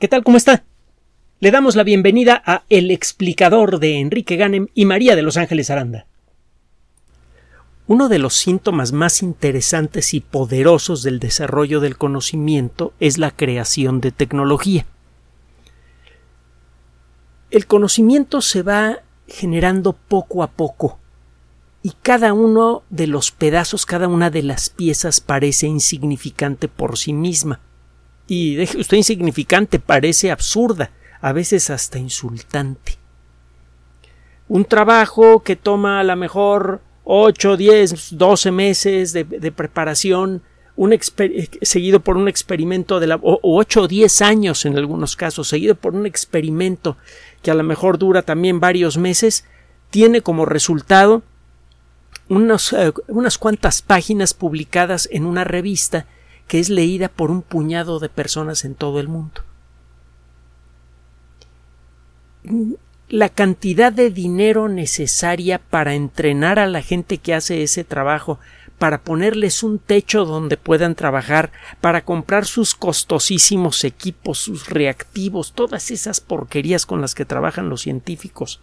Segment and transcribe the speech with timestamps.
[0.00, 0.24] ¿Qué tal?
[0.24, 0.64] ¿Cómo está?
[1.38, 5.70] Le damos la bienvenida a El explicador de Enrique Ganem y María de Los Ángeles
[5.70, 6.06] Aranda.
[7.86, 14.00] Uno de los síntomas más interesantes y poderosos del desarrollo del conocimiento es la creación
[14.00, 14.84] de tecnología.
[17.52, 18.98] El conocimiento se va
[19.28, 20.98] generando poco a poco
[21.84, 27.12] y cada uno de los pedazos, cada una de las piezas parece insignificante por sí
[27.12, 27.60] misma
[28.26, 30.90] y deje usted insignificante, parece absurda,
[31.20, 32.98] a veces hasta insultante.
[34.48, 40.42] Un trabajo que toma a lo mejor 8, 10, 12 meses de, preparación,
[40.76, 40.98] un
[41.62, 45.74] seguido por un experimento de la, o 8 o 10 años en algunos casos, seguido
[45.74, 46.96] por un experimento
[47.42, 49.44] que a lo mejor dura también varios meses,
[49.90, 51.22] tiene como resultado
[52.28, 56.06] eh, unas cuantas páginas publicadas en una revista
[56.48, 59.42] que es leída por un puñado de personas en todo el mundo.
[63.08, 68.38] La cantidad de dinero necesaria para entrenar a la gente que hace ese trabajo,
[68.78, 75.90] para ponerles un techo donde puedan trabajar, para comprar sus costosísimos equipos, sus reactivos, todas
[75.90, 78.60] esas porquerías con las que trabajan los científicos.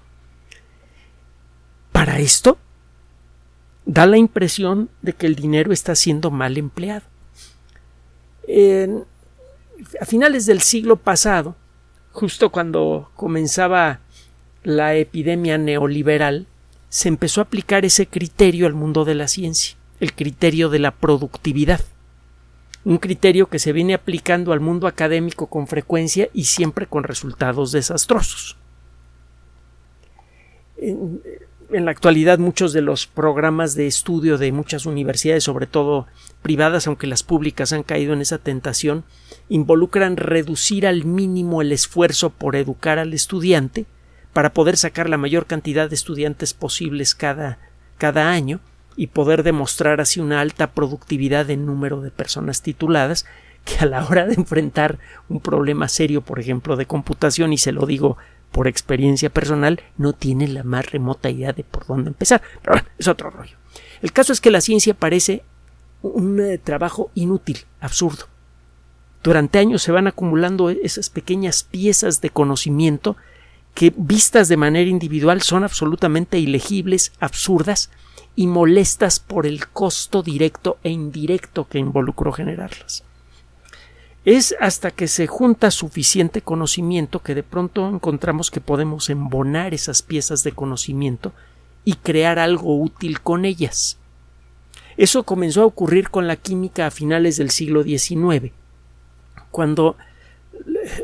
[1.92, 2.58] Para esto
[3.86, 7.11] da la impresión de que el dinero está siendo mal empleado
[10.00, 11.56] a finales del siglo pasado,
[12.12, 14.00] justo cuando comenzaba
[14.64, 16.48] la epidemia neoliberal,
[16.90, 20.92] se empezó a aplicar ese criterio al mundo de la ciencia, el criterio de la
[20.92, 21.82] productividad,
[22.84, 27.72] un criterio que se viene aplicando al mundo académico con frecuencia y siempre con resultados
[27.72, 28.58] desastrosos
[31.74, 36.08] en la actualidad muchos de los programas de estudio de muchas universidades, sobre todo
[36.42, 39.04] privadas, aunque las públicas han caído en esa tentación,
[39.50, 43.86] involucran reducir al mínimo el esfuerzo por educar al estudiante
[44.34, 47.60] para poder sacar la mayor cantidad de estudiantes posibles cada,
[47.98, 48.60] cada año
[48.96, 53.26] y poder demostrar así una alta productividad en número de personas tituladas
[53.66, 54.98] que a la hora de enfrentar
[55.30, 58.18] un problema serio, por ejemplo, de computación, y se lo digo
[58.51, 62.41] por experiencia personal, no tiene la más remota idea de por dónde empezar.
[62.62, 63.56] Pero bueno, es otro rollo.
[64.01, 65.44] El caso es que la ciencia parece
[66.01, 68.25] un eh, trabajo inútil, absurdo.
[69.23, 73.16] Durante años se van acumulando esas pequeñas piezas de conocimiento
[73.75, 77.89] que vistas de manera individual son absolutamente ilegibles, absurdas
[78.35, 83.03] y molestas por el costo directo e indirecto que involucró generarlas.
[84.24, 90.04] Es hasta que se junta suficiente conocimiento que de pronto encontramos que podemos embonar esas
[90.04, 91.34] piezas de conocimiento
[91.86, 93.98] y crear algo útil con ellas.
[94.98, 98.52] Eso comenzó a ocurrir con la química a finales del siglo XIX,
[99.50, 99.96] cuando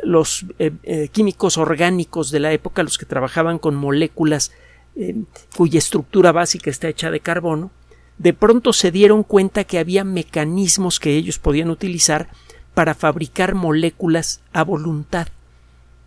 [0.03, 4.51] los eh, eh, químicos orgánicos de la época, los que trabajaban con moléculas
[4.95, 5.15] eh,
[5.55, 7.71] cuya estructura básica está hecha de carbono,
[8.19, 12.29] de pronto se dieron cuenta que había mecanismos que ellos podían utilizar
[12.77, 15.29] para fabricar moléculas a voluntad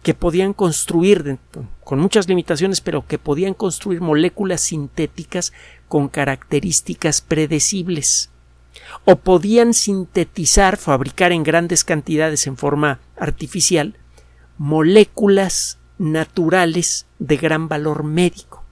[0.05, 1.39] que podían construir
[1.83, 5.53] con muchas limitaciones, pero que podían construir moléculas sintéticas
[5.89, 8.31] con características predecibles
[9.05, 13.97] o podían sintetizar, fabricar en grandes cantidades en forma artificial
[14.57, 18.63] moléculas naturales de gran valor médico.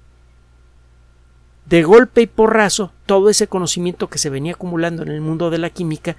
[1.67, 5.59] De golpe y porrazo, todo ese conocimiento que se venía acumulando en el mundo de
[5.59, 6.15] la química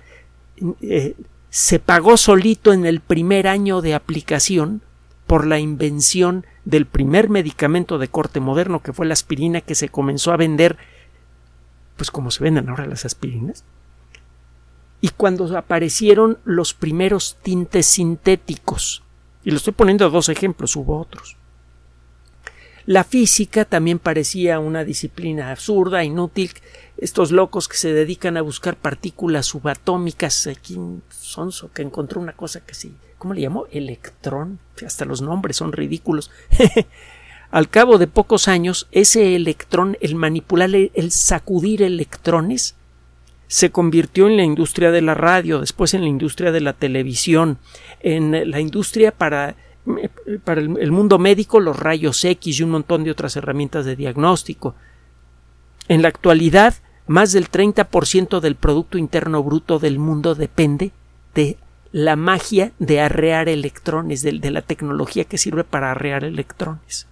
[0.82, 1.16] eh,
[1.50, 4.82] se pagó solito en el primer año de aplicación
[5.28, 9.90] por la invención del primer medicamento de corte moderno que fue la aspirina que se
[9.90, 10.78] comenzó a vender
[11.98, 13.66] pues como se venden ahora las aspirinas.
[15.02, 19.04] Y cuando aparecieron los primeros tintes sintéticos
[19.44, 21.36] y lo estoy poniendo dos ejemplos hubo otros
[22.90, 26.50] la física también parecía una disciplina absurda, inútil.
[26.98, 30.76] Estos locos que se dedican a buscar partículas subatómicas, aquí
[31.12, 33.68] Sonso que encontró una cosa que sí, ¿cómo le llamó?
[33.70, 34.58] Electrón.
[34.84, 36.32] Hasta los nombres son ridículos.
[37.52, 42.74] Al cabo de pocos años, ese electrón, el manipular, el sacudir electrones,
[43.46, 47.60] se convirtió en la industria de la radio, después en la industria de la televisión,
[48.00, 49.56] en la industria para
[50.44, 54.76] para el mundo médico los rayos X y un montón de otras herramientas de diagnóstico.
[55.88, 56.76] En la actualidad,
[57.08, 60.92] más del 30% del Producto Interno Bruto del mundo depende
[61.34, 61.58] de
[61.92, 67.08] la magia de arrear electrones, de, de, la tecnología que sirve para arrear electrones.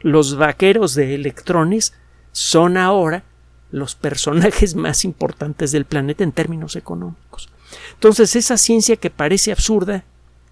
[0.00, 1.94] Los vaqueros de electrones
[2.32, 3.22] son ahora
[3.70, 7.48] los personajes más importantes del planeta en términos económicos.
[7.94, 10.04] Entonces, esa ciencia que parece absurda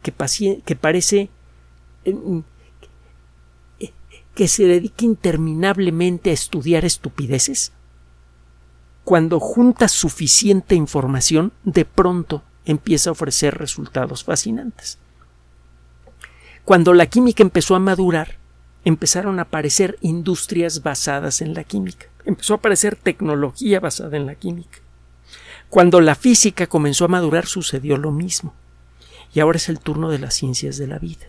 [0.02, 0.12] que,
[0.64, 1.30] que parece
[4.34, 7.72] que se dedique interminablemente a estudiar estupideces?
[9.04, 14.98] Cuando junta suficiente información, de pronto empieza a ofrecer resultados fascinantes.
[16.64, 18.36] Cuando la química empezó a madurar,
[18.84, 24.34] empezaron a aparecer industrias basadas en la química, empezó a aparecer tecnología basada en la
[24.34, 24.78] química.
[25.70, 28.54] Cuando la física comenzó a madurar sucedió lo mismo.
[29.34, 31.26] Y ahora es el turno de las ciencias de la vida.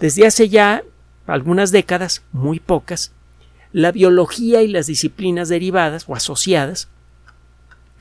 [0.00, 0.82] Desde hace ya
[1.26, 3.12] algunas décadas, muy pocas,
[3.72, 6.88] la biología y las disciplinas derivadas o asociadas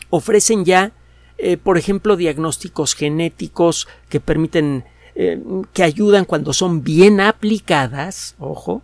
[0.10, 0.92] ofrecen ya,
[1.38, 5.42] eh, por ejemplo, diagnósticos genéticos que permiten, eh,
[5.74, 8.82] que ayudan cuando son bien aplicadas, ojo,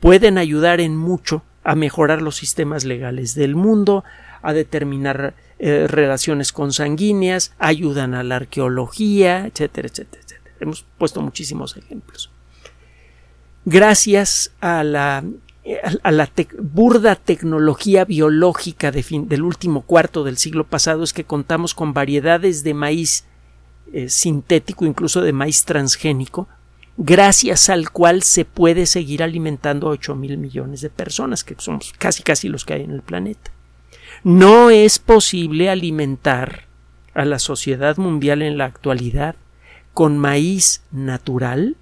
[0.00, 4.04] pueden ayudar en mucho a mejorar los sistemas legales del mundo,
[4.42, 10.23] a determinar eh, relaciones consanguíneas, ayudan a la arqueología, etcétera, etcétera, etcétera.
[10.64, 12.30] Hemos puesto muchísimos ejemplos.
[13.64, 15.24] Gracias a la,
[16.58, 22.74] burda tecnología biológica del último cuarto del siglo pasado es que contamos con variedades de
[22.74, 23.24] maíz
[23.92, 26.48] eh, sintético, incluso de maíz transgénico,
[26.96, 31.92] gracias al cual se puede seguir alimentando a 8 mil millones de personas, que somos
[31.98, 33.50] casi casi los que hay en el planeta.
[34.22, 36.66] No es posible alimentar
[37.14, 39.36] a la sociedad mundial en la actualidad
[39.94, 41.76] con maíz natural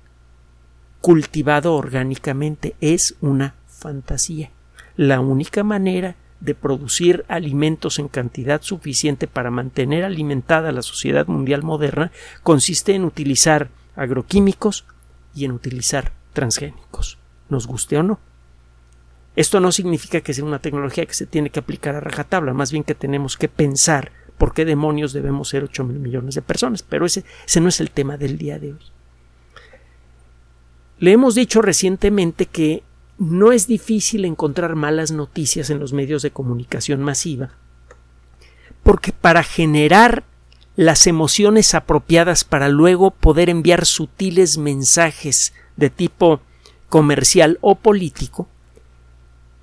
[1.00, 2.76] cultivado orgánicamente.
[2.80, 4.50] Es una fantasía.
[4.96, 11.62] La única manera de producir alimentos en cantidad suficiente para mantener alimentada la sociedad mundial
[11.62, 12.12] moderna
[12.42, 14.84] consiste en utilizar agroquímicos
[15.34, 17.18] y en utilizar transgénicos,
[17.48, 18.18] nos guste o no.
[19.34, 22.70] Esto no significa que sea una tecnología que se tiene que aplicar a rajatabla, más
[22.70, 26.82] bien que tenemos que pensar por qué demonios debemos ser 8 mil millones de personas,
[26.82, 28.84] pero ese, ese no es el tema del día de hoy.
[30.98, 32.82] Le hemos dicho recientemente que
[33.18, 37.50] no es difícil encontrar malas noticias en los medios de comunicación masiva,
[38.82, 40.24] porque para generar
[40.76, 46.40] las emociones apropiadas para luego poder enviar sutiles mensajes de tipo
[46.88, 48.48] comercial o político,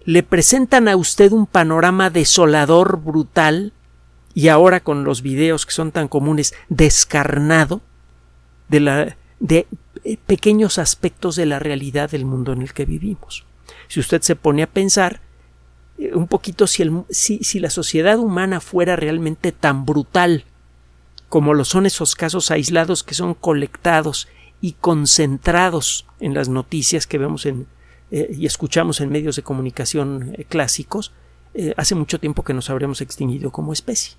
[0.06, 3.74] le presentan a usted un panorama desolador, brutal,
[4.34, 7.82] y ahora con los videos que son tan comunes, descarnado,
[8.70, 9.68] de, la, de
[10.04, 13.46] eh, pequeños aspectos de la realidad del mundo en el que vivimos.
[13.88, 15.22] Si usted se pone a pensar
[15.98, 20.46] eh, un poquito si, el, si, si la sociedad humana fuera realmente tan brutal
[21.28, 24.28] como lo son esos casos aislados que son colectados
[24.62, 27.68] y concentrados en las noticias que vemos en,
[28.12, 31.12] eh, y escuchamos en medios de comunicación clásicos,
[31.54, 34.18] eh, hace mucho tiempo que nos habríamos extinguido como especie.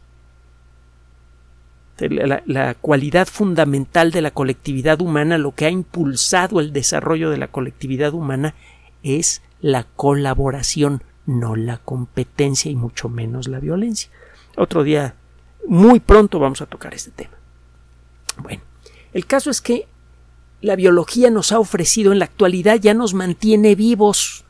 [1.99, 7.37] La, la, cualidad fundamental de la colectividad humana, lo que ha impulsado el desarrollo de
[7.37, 8.55] la colectividad humana,
[9.03, 14.11] es la colaboración, no la competencia y mucho menos la violencia.
[14.57, 15.15] Otro día,
[15.67, 17.37] muy pronto vamos a tocar este tema.
[18.39, 18.63] Bueno,
[19.13, 19.87] el caso es que
[20.61, 24.45] la biología nos ha ofrecido en la actualidad ya nos mantiene vivos.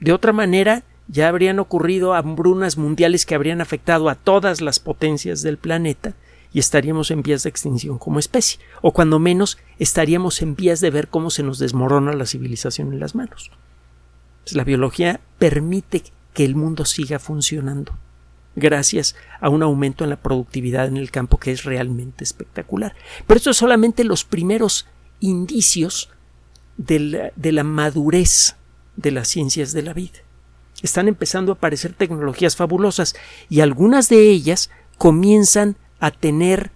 [0.00, 0.82] De otra manera,
[1.12, 6.14] ya habrían ocurrido hambrunas mundiales que habrían afectado a todas las potencias del planeta
[6.54, 10.90] y estaríamos en vías de extinción como especie, o cuando menos estaríamos en vías de
[10.90, 13.50] ver cómo se nos desmorona la civilización en las manos.
[14.44, 16.02] Pues la biología permite
[16.32, 17.92] que el mundo siga funcionando
[18.56, 22.94] gracias a un aumento en la productividad en el campo que es realmente espectacular.
[23.26, 24.86] Pero esto es solamente los primeros
[25.20, 26.08] indicios
[26.78, 28.56] de la, de la madurez
[28.96, 30.20] de las ciencias de la vida.
[30.82, 33.14] Están empezando a aparecer tecnologías fabulosas
[33.48, 36.70] y algunas de ellas comienzan a tener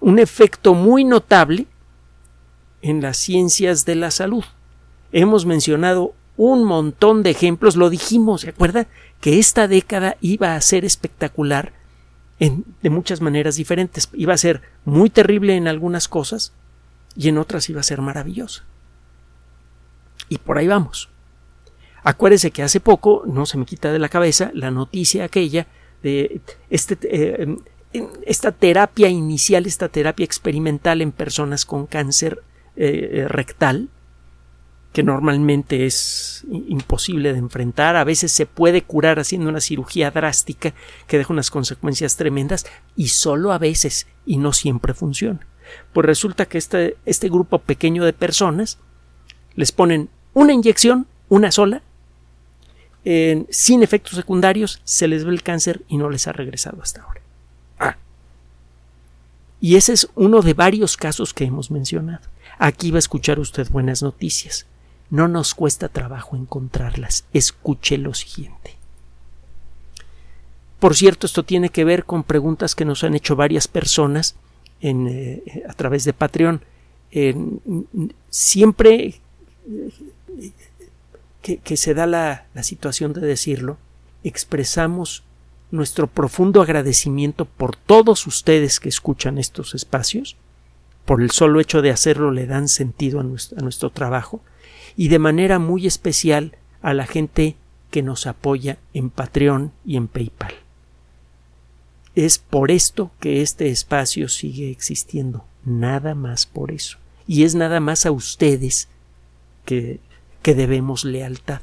[0.00, 1.66] un efecto muy notable
[2.82, 4.44] en las ciencias de la salud.
[5.12, 8.86] Hemos mencionado un montón de ejemplos, lo dijimos, ¿se acuerda?
[9.20, 11.72] Que esta década iba a ser espectacular
[12.38, 14.08] en, de muchas maneras diferentes.
[14.12, 16.52] Iba a ser muy terrible en algunas cosas
[17.16, 18.64] y en otras iba a ser maravillosa.
[20.28, 21.08] Y por ahí vamos.
[22.08, 25.66] Acuérdese que hace poco, no se me quita de la cabeza, la noticia aquella
[26.04, 27.56] de este, eh,
[28.24, 32.44] esta terapia inicial, esta terapia experimental en personas con cáncer
[32.76, 33.88] eh, rectal,
[34.92, 37.96] que normalmente es imposible de enfrentar.
[37.96, 40.74] A veces se puede curar haciendo una cirugía drástica
[41.08, 45.44] que deja unas consecuencias tremendas y solo a veces y no siempre funciona.
[45.92, 48.78] Pues resulta que este, este grupo pequeño de personas
[49.56, 51.82] les ponen una inyección, una sola,
[53.50, 57.20] sin efectos secundarios, se les ve el cáncer y no les ha regresado hasta ahora.
[57.78, 57.96] Ah.
[59.60, 62.26] Y ese es uno de varios casos que hemos mencionado.
[62.58, 64.66] Aquí va a escuchar usted buenas noticias.
[65.08, 67.24] No nos cuesta trabajo encontrarlas.
[67.32, 68.74] Escuche lo siguiente.
[70.80, 74.34] Por cierto, esto tiene que ver con preguntas que nos han hecho varias personas
[74.80, 76.60] en, eh, a través de Patreon.
[78.30, 79.20] siempre
[81.54, 83.78] que, se da la, situación de decirlo,
[84.24, 85.22] expresamos
[85.70, 90.36] nuestro profundo agradecimiento por todos ustedes que escuchan estos espacios.
[91.04, 93.22] Por el solo hecho de hacerlo le dan sentido a
[93.62, 94.40] nuestro trabajo
[94.96, 97.54] y de manera muy especial a la gente
[97.92, 100.54] que nos apoya en Patreon y en PayPal.
[102.16, 106.98] Es por esto que este espacio sigue existiendo, nada más por eso.
[107.28, 108.88] Y es nada más a ustedes
[109.64, 110.00] que,
[110.46, 111.60] que debemos lealtad.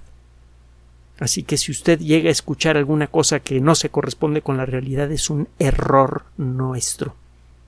[1.18, 4.66] Así que si usted llega a escuchar alguna cosa que no se corresponde con la
[4.66, 7.16] realidad es un error nuestro.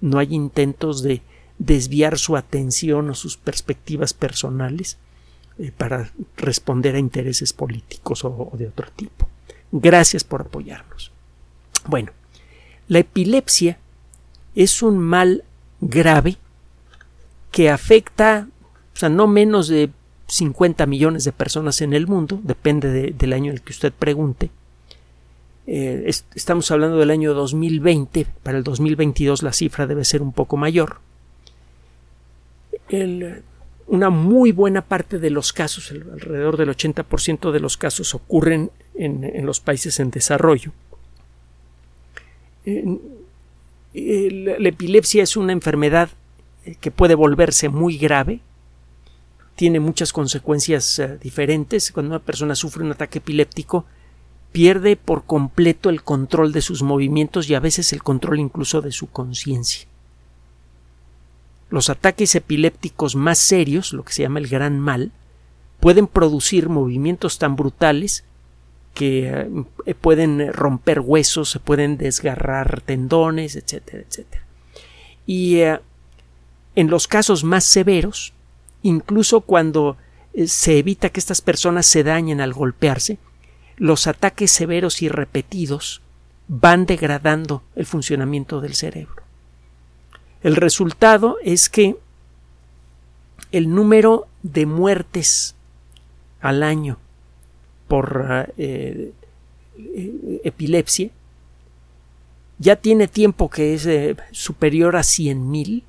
[0.01, 1.22] No hay intentos de
[1.57, 4.98] desviar su atención o sus perspectivas personales
[5.57, 9.29] eh, para responder a intereses políticos o de otro tipo.
[9.72, 11.13] Gracias por apoyarnos.
[11.88, 12.12] Bueno,
[12.89, 13.79] la epilepsia
[14.53, 15.45] es un mal
[15.79, 16.36] grave
[17.53, 18.50] que afecta
[18.93, 19.91] o sea, no menos de
[20.27, 24.50] 50 millones de personas en el mundo, depende del año en el que usted pregunte.
[25.67, 30.58] Eh, estamos hablando del año 2020, para el 2022 la cifra debe ser un poco
[30.58, 30.98] mayor.
[33.88, 39.46] una muy buena parte de los casos, alrededor del 80% de los casos ocurren en
[39.46, 40.72] los países en desarrollo
[43.96, 46.10] la epilepsia es una enfermedad
[46.65, 48.39] eh, que puede volverse muy grave,
[49.56, 51.92] tiene muchas consecuencias eh, diferentes.
[51.92, 53.86] Cuando una persona sufre un ataque epiléptico,
[54.52, 58.92] pierde por completo el control de sus movimientos y a veces el control incluso de
[58.92, 59.88] su conciencia.
[61.70, 65.12] Los ataques epilépticos más serios, lo que se llama el gran mal,
[65.80, 68.24] pueden producir movimientos tan brutales
[68.94, 69.48] que
[69.86, 74.44] eh, pueden romper huesos, se pueden desgarrar tendones, etcétera, etcétera.
[75.26, 75.80] Y eh,
[76.76, 78.35] en los casos más severos,
[78.86, 79.98] incluso cuando
[80.34, 83.18] eh, se evita que estas personas se dañen al golpearse,
[83.77, 86.04] los ataques severos y repetidos
[86.48, 89.24] van degradando el funcionamiento del cerebro.
[90.44, 91.96] El resultado es que
[93.51, 95.56] el número de muertes
[96.39, 97.00] al año
[97.88, 99.13] por eh,
[99.77, 101.10] eh, epilepsia
[102.60, 103.89] ya tiene tiempo que es
[104.32, 105.82] superior a 100.000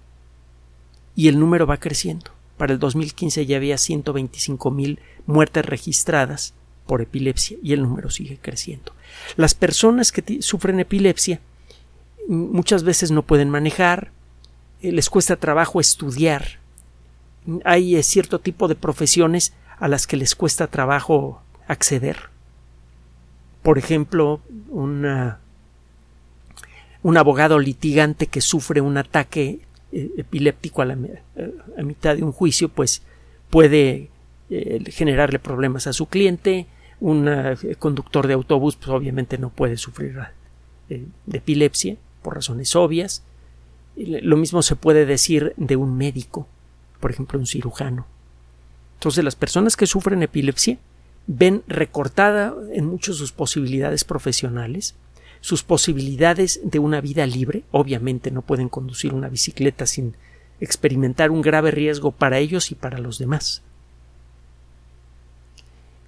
[1.15, 2.36] y el número va creciendo.
[2.57, 6.55] Para el 2015 ya había 125.000 muertes registradas
[6.87, 8.93] por epilepsia y el número sigue creciendo.
[9.37, 11.41] Las personas que sufren epilepsia
[12.29, 14.11] muchas veces no pueden manejar,
[14.81, 16.59] les cuesta trabajo estudiar.
[17.65, 22.31] Hay cierto tipo de profesiones a las que les cuesta trabajo acceder.
[23.63, 25.07] Por ejemplo, un
[27.17, 29.66] abogado litigante que sufre un ataque eh,
[30.17, 30.97] epiléptico a, la,
[31.83, 33.03] mitad de un juicio, pues
[33.51, 34.11] puede
[34.51, 36.67] eh, generarle problemas a su cliente.
[37.01, 40.19] Un eh, conductor de autobús, pues obviamente no puede sufrir
[40.89, 43.23] de epilepsia por razones obvias.
[43.97, 46.47] Lo mismo se puede decir de un médico,
[47.01, 48.07] por ejemplo, un cirujano.
[48.95, 50.79] Entonces, las personas que sufren epilepsia
[51.27, 54.95] ven recortada en muchos sus posibilidades profesionales,
[55.47, 60.17] sus posibilidades de una vida libre, obviamente no pueden conducir una bicicleta sin
[60.59, 63.63] experimentar un grave riesgo para ellos y para los demás.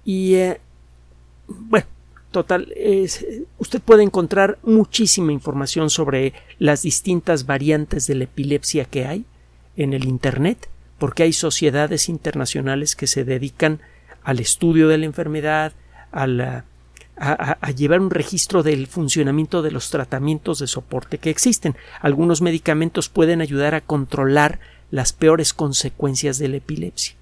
[0.03, 0.59] Y eh,
[1.47, 1.87] bueno,
[2.31, 2.67] total,
[3.59, 9.23] usted puede encontrar muchísima información sobre las distintas variantes de la epilepsia que hay
[9.77, 10.67] en el Internet,
[10.97, 13.79] porque hay sociedades internacionales que se dedican
[14.21, 15.71] al estudio de la enfermedad,
[16.11, 16.27] a,
[17.75, 21.75] llevar un registro del funcionamiento de los tratamientos de soporte que existen.
[22.01, 24.59] Algunos medicamentos pueden ayudar a controlar
[24.91, 27.15] las peores consecuencias de la epilepsia,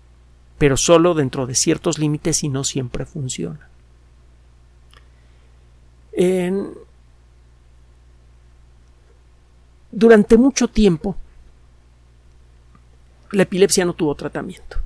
[0.57, 3.69] pero solo dentro de ciertos límites y no siempre funciona.
[9.91, 11.15] Durante mucho tiempo,
[13.31, 14.77] la epilepsia no tuvo tratamiento.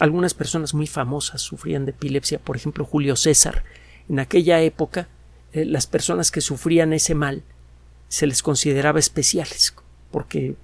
[0.00, 3.64] Algunas personas muy famosas sufrían de epilepsia, por ejemplo Julio César.
[4.08, 5.08] En aquella época,
[5.52, 7.42] eh, las personas que sufrían ese mal
[8.08, 9.74] se les consideraba especiales,
[10.10, 10.54] porque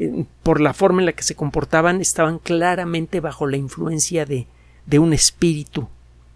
[0.00, 4.46] eh, por la forma en la que se comportaban estaban claramente bajo la influencia de,
[4.86, 5.88] de un espíritu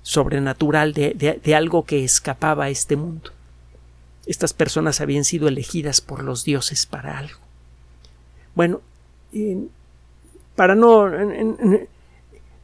[0.02, 3.30] sobrenatural, de, de algo que escapaba a este mundo.
[4.26, 7.38] Estas personas habían sido elegidas por los dioses para algo.
[8.54, 8.80] Bueno,
[10.56, 11.10] para no,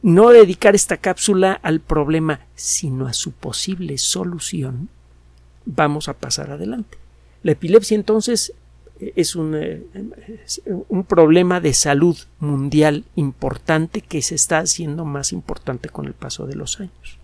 [0.01, 4.89] no dedicar esta cápsula al problema, sino a su posible solución,
[5.65, 6.97] vamos a pasar adelante.
[7.43, 8.53] La epilepsia entonces
[9.15, 9.83] es un, eh,
[10.89, 16.45] un, problema de salud mundial importante que se está haciendo más importante con el paso
[16.45, 17.17] de los años.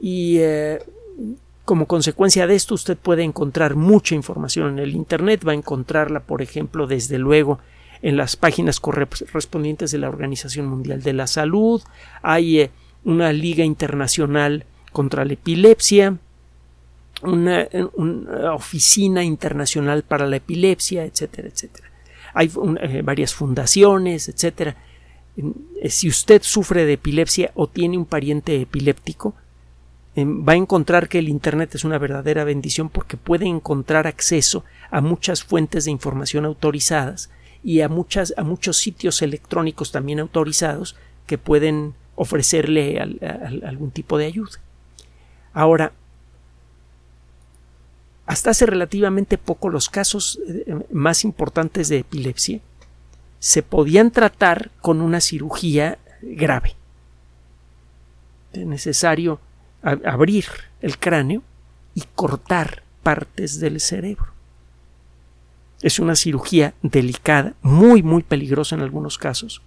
[0.00, 0.80] Y eh,
[1.64, 6.20] como consecuencia de esto usted puede encontrar mucha información en el Internet, va a encontrarla,
[6.20, 7.58] por ejemplo, desde luego
[8.02, 11.80] en las páginas correspondientes de la Organización Mundial de la Salud,
[12.20, 12.70] hay eh,
[13.04, 16.18] una liga internacional contra la epilepsia,
[17.22, 17.68] una,
[18.52, 21.88] oficina internacional para la epilepsia, etcétera, etcétera.
[22.34, 24.76] Hay eh, varias fundaciones, etcétera.
[25.36, 29.34] Eh, si usted sufre de epilepsia o tiene un pariente epiléptico,
[30.16, 34.64] em, va a encontrar que el Internet es una verdadera bendición porque puede encontrar acceso
[34.90, 37.30] a muchas fuentes de información autorizadas
[37.64, 43.00] y a, a muchos sitios electrónicos también autorizados que pueden ofrecerle
[43.64, 44.58] algún tipo de ayuda.
[45.52, 45.92] Ahora,
[48.26, 52.60] hasta hace relativamente poco los casos eh, más importantes de epilepsia
[53.40, 56.76] se podían tratar con una cirugía grave.
[58.52, 59.40] Es necesario
[59.82, 60.44] abrir
[60.80, 61.42] el cráneo
[61.94, 64.31] y cortar partes del cerebro.
[65.82, 69.62] Es una cirugía delicada, muy, muy peligrosa en algunos casos,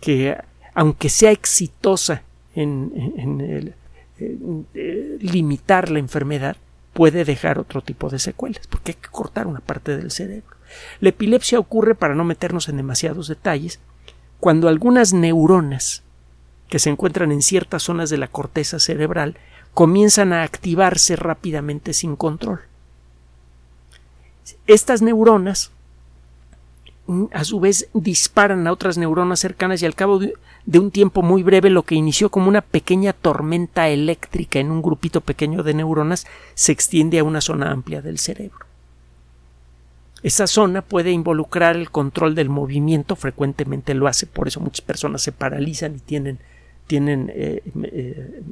[0.00, 0.36] que
[0.74, 2.22] aunque sea exitosa
[2.54, 3.74] en,
[4.18, 6.56] eh, limitar la enfermedad,
[6.92, 10.56] puede dejar otro tipo de secuelas, porque hay que cortar una parte del cerebro.
[11.00, 13.80] La epilepsia ocurre, para no meternos en demasiados detalles,
[14.40, 16.02] cuando algunas neuronas
[16.68, 19.36] que se encuentran en ciertas zonas de la corteza cerebral
[19.74, 22.60] comienzan a activarse rápidamente sin control.
[24.66, 25.70] Estas neuronas
[27.06, 30.34] mm, a su vez disparan a otras neuronas cercanas y al cabo de,
[30.78, 35.20] un tiempo muy breve lo que inició como una pequeña tormenta eléctrica en un grupito
[35.20, 38.66] pequeño de neuronas se extiende a una zona amplia del cerebro.
[40.22, 45.20] Esa zona puede involucrar el control del movimiento, frecuentemente lo hace, por eso muchas personas
[45.22, 46.38] se paralizan y tienen,
[46.86, 48.42] tienen eh, eh,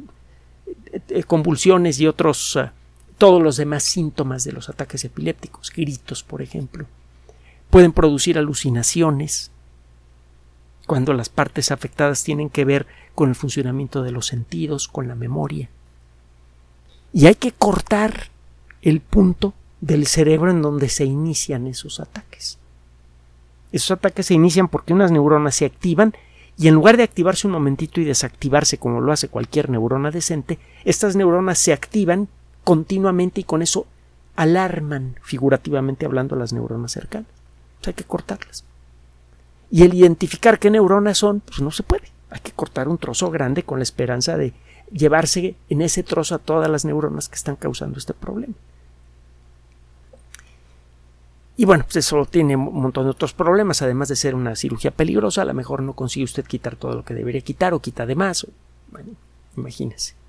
[1.09, 2.73] eh, convulsiones y otros ah,
[3.21, 6.87] todos los demás síntomas de los ataques epilépticos, gritos, por ejemplo.
[7.69, 9.51] Pueden producir alucinaciones
[10.87, 15.15] cuando las partes afectadas tienen que ver con el funcionamiento de los sentidos, con la
[15.15, 15.69] memoria.
[17.13, 18.31] Y hay que cortar
[18.81, 19.53] el punto
[19.83, 22.59] del cerebro en donde se inician esos ataques.
[23.71, 26.15] Esos ataques se inician porque unas neuronas se activan
[26.57, 30.59] y en lugar de activarse un momentito y desactivarse como lo hace cualquier neurona decente,
[30.87, 32.29] estas neuronas se activan
[32.71, 33.85] continuamente y con eso
[34.37, 37.27] alarman, figurativamente hablando, las neuronas cercanas.
[37.85, 38.63] hay que cortarlas.
[39.73, 42.05] Y el identificar qué neuronas son, pues no se puede.
[42.31, 44.53] Hay que cortar un trozo grande con la esperanza de
[44.93, 48.55] llevarse en ese trozo a todas las neuronas que están causando este problema.
[51.57, 54.93] Y bueno, pues eso tiene un montón de otros problemas, además de ser una cirugía
[54.93, 58.07] peligrosa, a lo mejor no consigue usted quitar todo lo que debería quitar o quita
[58.07, 58.47] de más.
[58.93, 59.11] Bueno,
[59.57, 60.20] imagínese.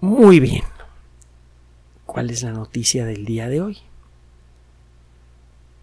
[0.00, 0.64] Muy bien.
[2.06, 3.78] ¿Cuál es la noticia del día de hoy?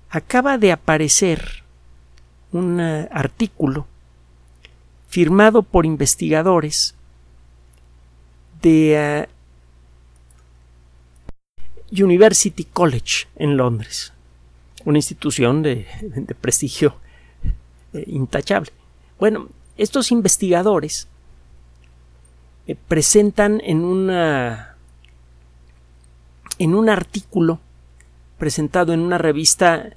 [0.10, 1.64] Acaba de aparecer
[2.52, 3.86] un eh, artículo
[5.08, 6.96] firmado por investigadores
[8.62, 9.28] de
[11.92, 14.14] uh, University College en Londres,
[14.84, 15.86] una institución de,
[16.42, 16.96] prestigio
[17.94, 18.72] eh, intachable.
[19.20, 21.08] Bueno, estos investigadores
[22.68, 24.76] eh, presentan en una
[26.58, 27.60] en un artículo
[28.38, 29.90] presentado en una revista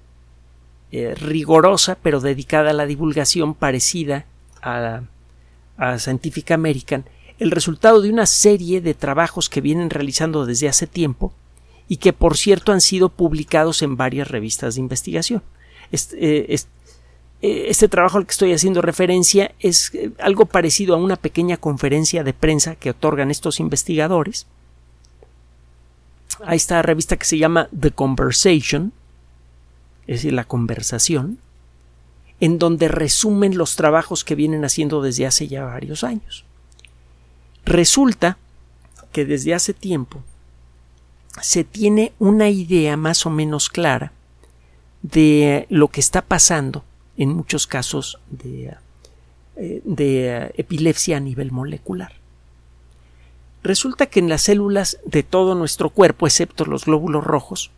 [0.90, 4.26] eh, rigorosa pero dedicada a la divulgación parecida
[4.62, 5.02] a,
[5.76, 7.04] a Scientific American
[7.38, 11.32] el resultado de una serie de trabajos que vienen realizando desde hace tiempo
[11.88, 15.42] y que por cierto han sido publicados en varias revistas de investigación.
[15.90, 16.58] Eh,
[17.40, 22.24] este trabajo al que estoy haciendo referencia es eh, algo parecido a una pequeña conferencia
[22.24, 24.46] de prensa que otorgan estos investigadores.
[26.44, 28.92] Hay esta revista que se llama The Conversation,
[30.06, 31.38] es decir, la conversación,
[32.40, 36.44] en donde resumen los trabajos que vienen haciendo desde hace ya varios años.
[37.64, 38.38] Resulta
[39.12, 40.22] que desde hace tiempo
[41.40, 44.12] se tiene una idea más o menos clara
[45.02, 46.84] de lo que está pasando
[47.18, 48.74] en muchos casos de,
[49.56, 52.12] eh, de epilepsia a nivel molecular.
[53.62, 57.70] Resulta que en las células de todo nuestro cuerpo, excepto los glóbulos rojos,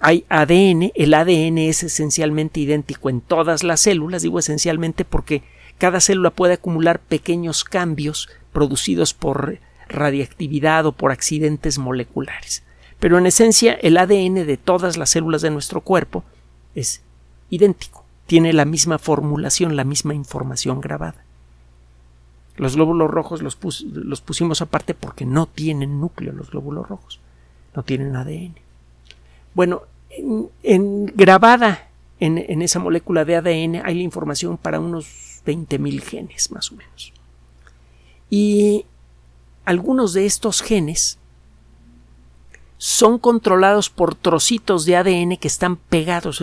[0.00, 5.44] hay ADN, el ADN es esencialmente idéntico en todas las células, digo esencialmente porque
[5.78, 12.64] cada célula puede acumular pequeños cambios producidos por radiactividad o por accidentes moleculares.
[12.98, 16.24] Pero en esencia el ADN de todas las células de nuestro cuerpo
[16.74, 17.02] es
[17.50, 18.01] idéntico,
[18.32, 21.22] tiene la misma formulación, la misma información grabada.
[22.56, 23.56] Los glóbulos rojos los,
[24.22, 27.20] pusimos aparte porque no tienen núcleo los glóbulos rojos,
[27.76, 28.54] no tienen ADN.
[29.52, 31.90] Bueno, en, grabada
[32.20, 36.76] en, en, esa molécula de ADN hay la información para unos 20.000 genes más o
[36.76, 37.12] menos.
[38.30, 38.86] Y
[39.66, 41.18] algunos de estos genes
[42.84, 46.42] son controlados por trocitos de ADN que están pegados.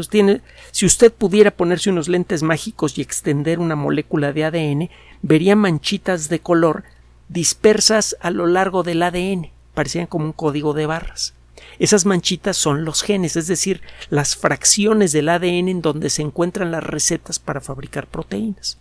[0.71, 4.89] si usted pudiera ponerse unos lentes mágicos y extender una molécula de ADN,
[5.21, 6.85] vería manchitas de color
[7.27, 9.51] dispersas a lo largo del ADN.
[9.73, 11.33] Parecían como un código de barras.
[11.77, 16.71] Esas manchitas son los genes, es decir, las fracciones del ADN en donde se encuentran
[16.71, 18.77] las recetas para fabricar proteínas.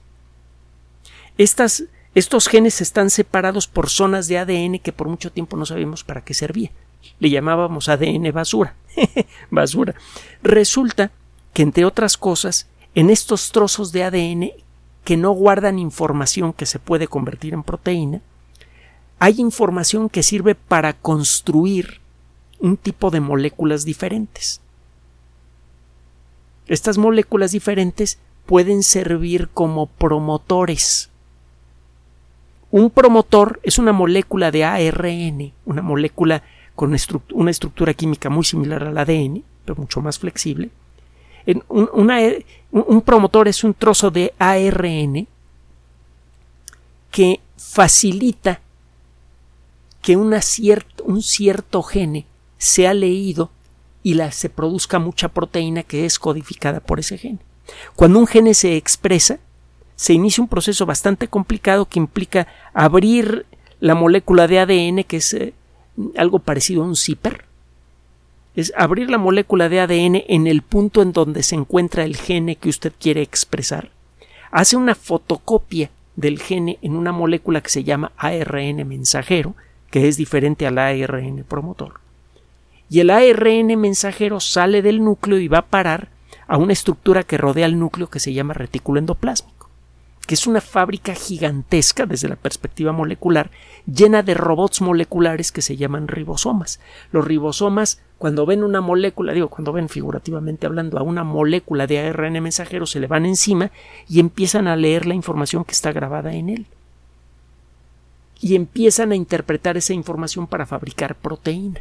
[1.37, 6.23] Estos genes están separados por zonas de ADN que por mucho tiempo no sabíamos para
[6.23, 6.71] qué servían
[7.19, 8.75] le llamábamos ADN basura.
[9.51, 9.95] basura.
[10.43, 11.11] Resulta
[11.53, 14.51] que, entre otras cosas, en estos trozos de ADN
[15.05, 18.21] que no guardan información que se puede convertir en proteína,
[19.19, 22.01] hay información que sirve para construir
[22.61, 24.61] un tipo de moléculas diferentes.
[26.67, 31.11] Estas moléculas diferentes pueden servir como promotores.
[32.71, 36.43] Un promotor es una molécula de ARN, una molécula
[36.79, 36.95] con
[37.33, 40.71] una estructura química muy similar al ADN, pero mucho más flexible.
[41.67, 45.27] un, promotor es un trozo de ARN
[47.11, 48.61] que facilita
[50.01, 50.41] que un
[51.21, 52.27] cierto gene
[52.59, 53.51] sea leído
[54.05, 57.41] y la, se produzca mucha proteína que es codificada por ese gene.
[57.97, 59.41] Cuando un gene se expresa,
[59.97, 63.47] se inicia un proceso bastante complicado que implica abrir
[63.81, 65.55] la molécula de ADN que es eh,
[66.17, 67.45] algo parecido a un zipper.
[68.55, 72.57] Es abrir la molécula de ADN en el punto en donde se encuentra el gene
[72.57, 73.91] que usted quiere expresar.
[74.51, 79.55] Hace una fotocopia del gene en una molécula que se llama ARN mensajero,
[79.91, 82.01] que es diferente al ARN promotor.
[82.91, 86.09] Y el ARN mensajero sale del núcleo y va a parar
[86.49, 89.58] a una estructura que rodea el núcleo que se llama retículo endoplásmico
[90.29, 93.51] que es una fábrica gigantesca desde la perspectiva molecular,
[93.87, 96.81] llena de robots moleculares que se llaman ribosomas.
[97.13, 102.01] Los ribosomas, cuando ven una molécula, digo, cuando ven figurativamente hablando a una molécula de
[102.01, 103.71] ARN mensajero, se le van encima
[104.07, 106.67] y empiezan a leer la información que está grabada en él.
[108.39, 111.81] Y empiezan a interpretar esa información para fabricar proteína.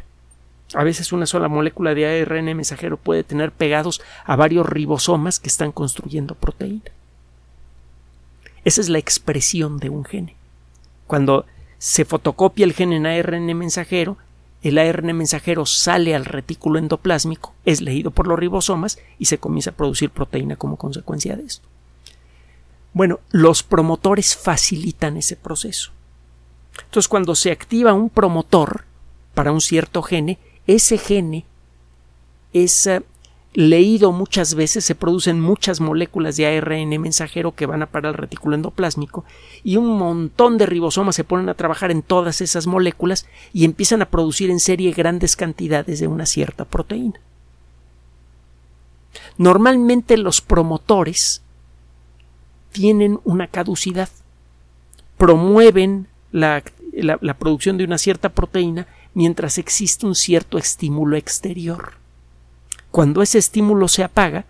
[0.72, 5.48] A veces una sola molécula de ARN mensajero puede tener pegados a varios ribosomas que
[5.48, 6.92] están construyendo proteína.
[8.64, 10.36] Esa es la expresión de un gene.
[11.06, 11.46] Cuando
[11.78, 14.18] se fotocopia el gen en ARN mensajero,
[14.62, 19.70] el ARN mensajero sale al retículo endoplásmico, es leído por los ribosomas y se comienza
[19.70, 21.66] a producir proteína como consecuencia de esto.
[22.92, 25.92] Bueno, los promotores facilitan ese proceso.
[26.84, 28.84] Entonces, cuando se activa un promotor
[29.34, 31.44] para un cierto gene, ese gene
[32.52, 32.88] es
[33.54, 38.18] leído muchas veces, se producen muchas moléculas de ARN mensajero que van a parar al
[38.18, 39.24] retículo endoplásmico
[39.64, 44.02] y un montón de ribosomas se ponen a trabajar en todas esas moléculas y empiezan
[44.02, 47.20] a producir en serie grandes cantidades de una cierta proteína.
[49.38, 51.42] Normalmente los promotores
[52.72, 54.10] tienen una caducidad,
[55.16, 61.94] promueven la, la producción de una cierta proteína mientras existe un cierto estímulo exterior.
[62.90, 64.44] Cuando ese estímulo se apaga,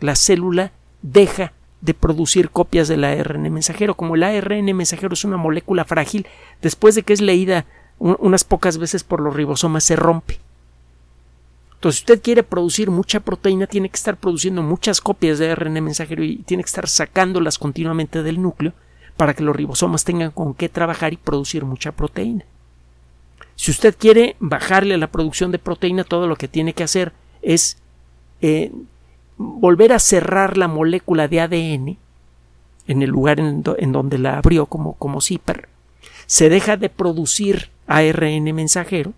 [0.00, 3.94] la célula deja de producir copias del ARN mensajero.
[3.94, 6.26] Como el ARN mensajero es una molécula frágil,
[6.62, 7.66] después de que es leída
[7.98, 10.40] unas pocas veces por los ribosomas se rompe.
[11.74, 15.74] Entonces, si usted quiere producir mucha proteína, tiene que estar produciendo muchas copias de ARN
[15.84, 18.72] mensajero y tiene que estar sacándolas continuamente del núcleo
[19.18, 22.44] para que los ribosomas tengan con qué trabajar y producir mucha proteína.
[23.56, 27.78] Si usted quiere bajarle la producción de proteína, todo lo que tiene que hacer es
[28.40, 28.72] eh,
[29.36, 31.98] volver a cerrar la molécula de ADN
[32.86, 35.68] en el lugar en, donde la abrió como, como zipper.
[36.26, 39.12] Se deja de producir ARN mensajero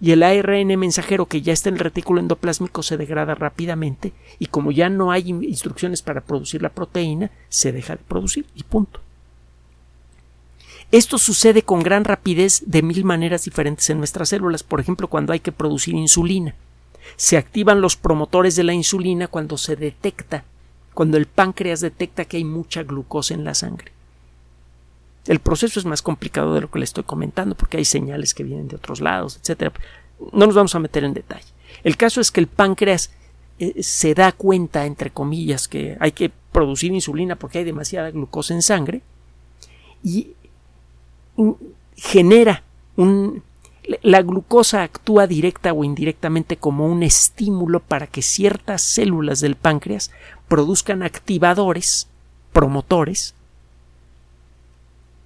[0.00, 4.46] y el ARN mensajero que ya está en el retículo endoplásmico se degrada rápidamente y
[4.46, 9.00] como ya no hay instrucciones para producir la proteína, se deja de producir y punto.
[10.92, 15.32] Esto sucede con gran rapidez de mil maneras diferentes en nuestras células, por ejemplo, cuando
[15.32, 16.54] hay que producir insulina.
[17.16, 20.44] Se activan los promotores de la insulina cuando se detecta,
[20.92, 23.90] cuando el páncreas detecta que hay mucha glucosa en la sangre.
[25.26, 28.44] El proceso es más complicado de lo que le estoy comentando porque hay señales que
[28.44, 29.72] vienen de otros lados, etc.
[30.32, 31.46] No nos vamos a meter en detalle.
[31.84, 33.10] El caso es que el páncreas
[33.58, 38.52] eh, se da cuenta, entre comillas, que hay que producir insulina porque hay demasiada glucosa
[38.52, 39.00] en sangre
[40.04, 40.32] y
[41.96, 42.62] genera
[42.96, 43.42] un...
[44.02, 50.12] La glucosa actúa directa o indirectamente como un estímulo para que ciertas células del páncreas
[50.46, 52.06] produzcan activadores,
[52.52, 53.34] promotores,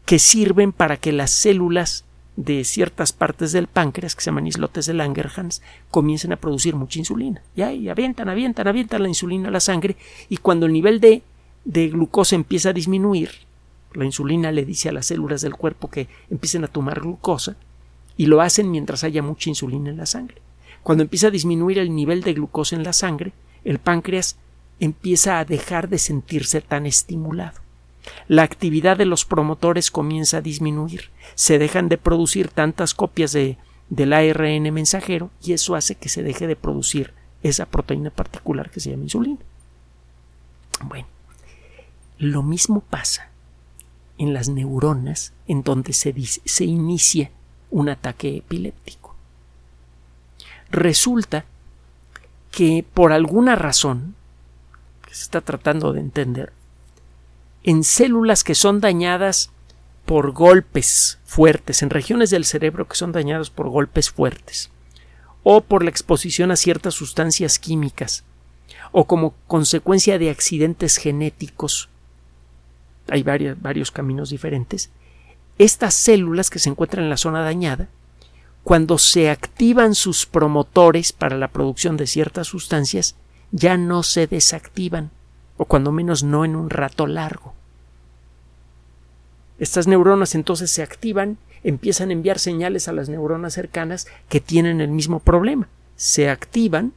[0.07, 2.05] que sirven para que las células
[2.37, 6.99] de ciertas partes del páncreas, que se llaman islotes de Langerhans, comiencen a producir mucha
[6.99, 7.43] insulina.
[7.57, 9.97] Y avientan, avientan, avientan la insulina a la sangre
[10.29, 11.23] y cuando el nivel de,
[11.65, 13.46] de glucosa empieza a disminuir,
[13.97, 17.57] la insulina le dice a las células del cuerpo que empiecen a tomar glucosa
[18.17, 20.41] y lo hacen mientras haya mucha insulina en la sangre.
[20.83, 23.33] Cuando empieza a disminuir el nivel de glucosa en la sangre,
[23.65, 24.37] el páncreas
[24.79, 27.67] empieza a dejar de sentirse tan estimulado
[28.29, 33.59] la actividad de los promotores comienza a disminuir, se dejan de producir tantas copias de,
[33.89, 38.81] del ARN mensajero y eso hace que se deje de producir esa proteína particular que
[38.81, 39.39] se llama insulina.
[40.85, 41.07] Bueno,
[42.19, 43.31] lo mismo pasa
[44.19, 47.31] en las neuronas en donde se, se inicia
[47.71, 49.15] un ataque epiléptico.
[50.71, 51.45] Resulta
[52.51, 54.15] que por alguna razón
[55.07, 56.53] que se está tratando de entender,
[57.63, 59.51] en células que son dañadas
[60.07, 64.71] por golpes fuertes, en regiones del cerebro que son dañadas por golpes fuertes,
[65.43, 68.25] o por la exposición a ciertas sustancias químicas,
[68.93, 71.89] o como consecuencia de accidentes genéticos.
[73.09, 74.91] Hay varios, caminos diferentes.
[75.59, 77.89] Estas células que se encuentran en la zona dañada,
[78.63, 83.15] cuando se activan sus promotores para la producción de ciertas sustancias,
[83.53, 85.11] ya no se desactivan,
[85.57, 87.55] o cuando menos no en un rato largo.
[89.59, 94.81] Estas neuronas entonces se activan, empiezan a enviar señales a las neuronas cercanas que tienen
[94.81, 95.69] el mismo problema.
[95.97, 96.93] Se activan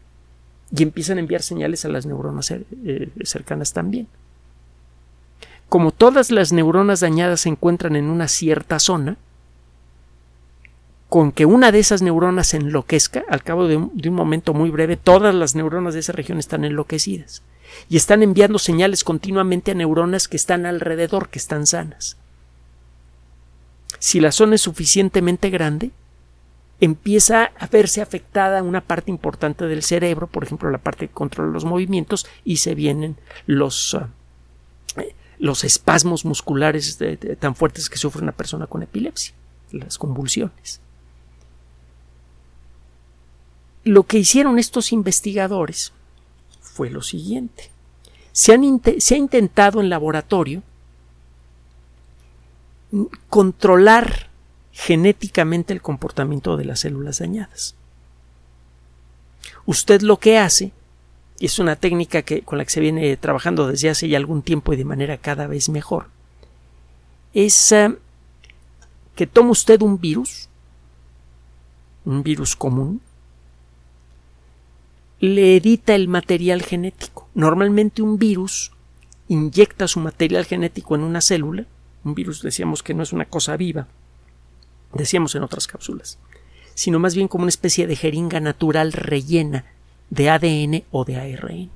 [0.76, 4.08] y empiezan a enviar señales a las neuronas eh, cercanas también.
[5.70, 9.18] Como todas las neuronas dañadas se encuentran en una cierta zona,
[11.10, 14.98] con que una de esas neuronas se enloquezca, al cabo de un, momento muy breve,
[14.98, 17.42] todas las neuronas de esa región están enloquecidas
[17.90, 22.18] y están enviando señales continuamente a neuronas que están alrededor, que están sanas.
[23.98, 25.92] Si la zona es suficientemente grande,
[26.80, 31.52] empieza a verse afectada una parte importante del cerebro, por ejemplo, la parte que controla
[31.52, 34.08] los movimientos, y se vienen los, uh,
[35.40, 37.00] los espasmos musculares
[37.40, 39.34] tan fuertes que sufre una persona con epilepsia,
[39.72, 40.82] las convulsiones.
[43.86, 45.94] Lo que hicieron estos investigadores
[46.62, 47.72] fue lo siguiente.
[48.34, 50.62] Se, han se ha intentado en laboratorio
[53.30, 54.30] controlar
[54.72, 57.76] genéticamente el comportamiento de las células dañadas.
[59.66, 60.72] Usted lo que hace,
[61.40, 64.42] y es una técnica que, con la que se viene trabajando desde hace ya algún
[64.42, 66.08] tiempo y de manera cada vez mejor,
[67.34, 67.96] es uh,
[69.16, 70.50] que toma usted un virus,
[72.04, 73.02] un virus común,
[75.22, 77.30] le edita el material genético.
[77.34, 78.72] Normalmente un virus
[79.30, 81.66] inyecta su material genético en una célula,
[82.04, 83.88] un virus decíamos que no es una cosa viva,
[84.94, 86.18] decíamos en otras cápsulas,
[86.74, 89.66] sino más bien como una especie de jeringa natural rellena
[90.10, 91.70] de ADN o de ARN.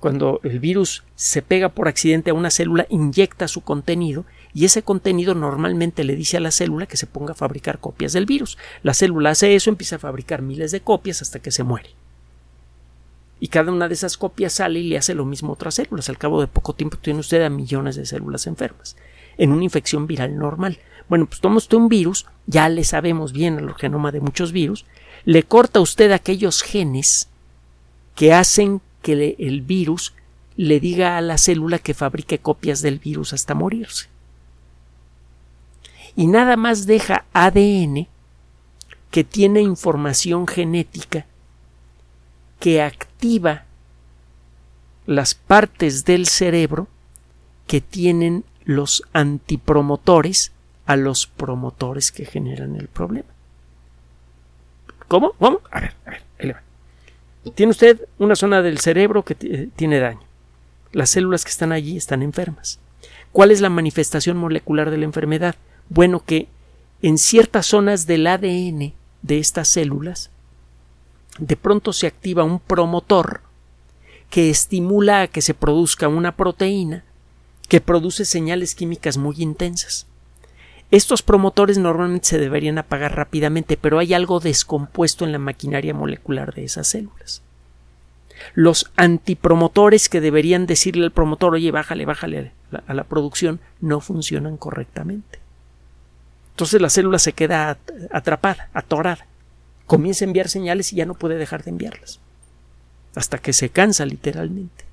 [0.00, 4.82] Cuando el virus se pega por accidente a una célula, inyecta su contenido y ese
[4.82, 8.58] contenido normalmente le dice a la célula que se ponga a fabricar copias del virus.
[8.82, 11.90] La célula hace eso, empieza a fabricar miles de copias hasta que se muere
[13.42, 16.08] y cada una de esas copias sale y le hace lo mismo a otras células.
[16.08, 18.96] Al cabo de poco tiempo tiene usted a millones de células enfermas
[19.36, 20.78] en una infección viral normal.
[21.08, 24.86] Bueno, pues toma usted un virus, ya le sabemos bien el genoma de muchos virus,
[25.24, 27.28] le corta usted aquellos genes
[28.14, 30.14] que hacen que el virus
[30.56, 34.08] le diga a la célula que fabrique copias del virus hasta morirse.
[36.14, 38.06] Y nada más deja ADN
[39.10, 41.26] que tiene información genética
[42.60, 43.64] que activa
[45.06, 46.86] las partes del cerebro
[47.66, 50.51] que tienen los antipromotores
[50.86, 53.28] a los promotores que generan el problema.
[55.08, 55.32] ¿Cómo?
[55.38, 55.60] ¿Cómo?
[55.70, 60.22] A ver, a ver, ahí Tiene usted una zona del cerebro que tiene daño.
[60.92, 62.78] Las células que están allí están enfermas.
[63.30, 65.54] ¿Cuál es la manifestación molecular de la enfermedad?
[65.88, 66.48] Bueno, que
[67.00, 68.92] en ciertas zonas del ADN
[69.22, 70.30] de estas células,
[71.38, 73.40] de pronto se activa un promotor
[74.30, 77.04] que estimula a que se produzca una proteína
[77.68, 80.06] que produce señales químicas muy intensas.
[80.92, 86.52] Estos promotores normalmente se deberían apagar rápidamente, pero hay algo descompuesto en la maquinaria molecular
[86.52, 87.40] de esas células.
[88.52, 92.52] Los antipromotores que deberían decirle al promotor, oye, bájale, bájale
[92.86, 95.38] a la, producción, no funcionan correctamente.
[96.50, 97.78] Entonces la célula se queda
[98.10, 99.26] atrapada, atorada.
[99.86, 102.20] Comienza a enviar señales y ya no puede dejar de enviarlas.
[103.14, 104.84] Hasta que se cansa literalmente.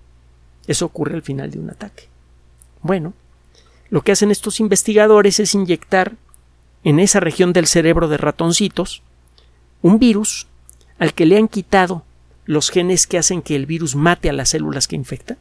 [0.65, 2.07] Eso ocurre al final de un ataque.
[2.81, 3.13] Bueno,
[3.89, 6.15] lo que hacen estos investigadores es inyectar
[6.83, 9.01] en esa región del cerebro de ratoncitos
[9.81, 10.47] un virus
[10.97, 12.03] al que le han quitado
[12.45, 15.37] los genes que hacen que el virus mate a las células que infecta.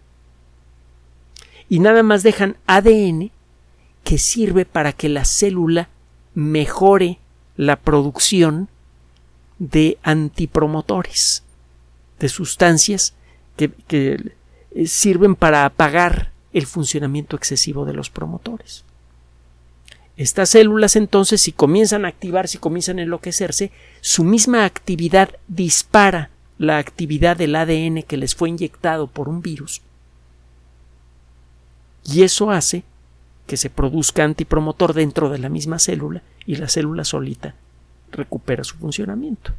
[1.69, 3.31] Y nada más dejan ADN
[4.05, 5.89] que sirve para que la célula
[6.35, 7.19] mejore
[7.57, 8.69] la producción
[9.59, 11.43] de antipromotores,
[12.21, 13.15] de sustancias
[13.57, 14.33] que, que
[14.87, 18.85] sirven para apagar el funcionamiento excesivo de los promotores.
[20.17, 26.31] Estas células entonces si comienzan a activarse, si comienzan a enloquecerse, su misma actividad dispara
[26.59, 29.81] la actividad del ADN que les fue inyectado por un virus.
[32.05, 32.83] Y eso hace
[33.47, 37.55] que se produzca antipromotor dentro de la misma célula y la célula solita
[38.11, 39.53] recupera su funcionamiento.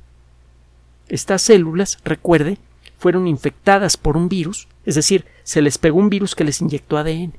[1.07, 2.57] Estas células, recuerde,
[2.99, 6.97] fueron infectadas por un virus, es decir, se les pegó un virus que les inyectó
[6.97, 7.33] ADN.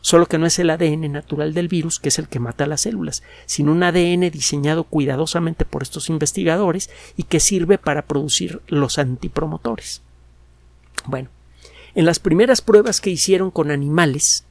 [0.00, 2.82] Solo que no es el ADN natural del virus que es el que mata las
[2.82, 8.98] células, sino un ADN diseñado cuidadosamente por estos investigadores y que sirve para producir los
[8.98, 10.02] antipromotores.
[11.06, 11.30] Bueno,
[11.94, 14.44] en las primeras pruebas que hicieron con animales,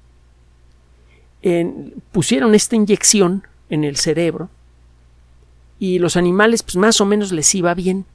[2.12, 4.50] pusieron esta inyección en el cerebro
[5.78, 8.06] y los animales pues más o menos les iba bien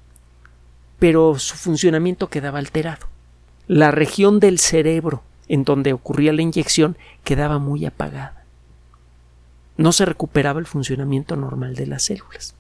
[0.99, 3.07] pero su funcionamiento quedaba alterado.
[3.67, 8.45] La región del cerebro en donde ocurría la inyección quedaba muy apagada.
[9.77, 12.55] No se recuperaba el funcionamiento normal de las células.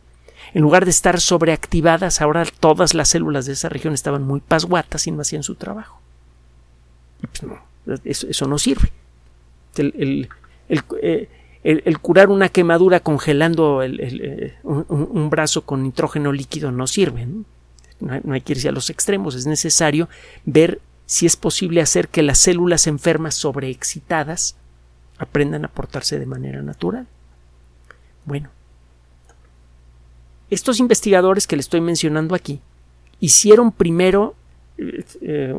[0.54, 5.06] En lugar de estar sobreactivadas, ahora todas las células de esa región estaban muy pasguatas
[5.06, 6.00] y no hacían su trabajo.
[7.84, 8.90] Pues eso, no sirve.
[9.76, 11.28] Eh,
[11.64, 17.26] el, curar una quemadura congelando eh, un, brazo con nitrógeno líquido no sirve.
[17.26, 17.44] ¿no?
[18.00, 20.08] No hay, que irse a los extremos, es necesario
[20.44, 24.56] ver si es posible hacer que las células enfermas sobreexcitadas
[25.18, 27.06] aprendan a portarse de manera natural.
[28.24, 28.50] Bueno,
[30.50, 32.60] estos investigadores que le estoy mencionando aquí
[33.20, 34.34] hicieron primero
[34.78, 35.54] eh, eh,